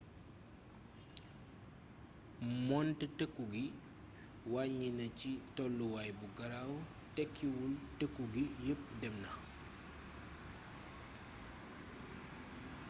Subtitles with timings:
[2.67, 3.63] moonte tëkku gi
[4.53, 6.71] wàññi na ci tolluwaay bu garaw
[7.15, 9.31] tekkiwul tëkku gi yepp dem na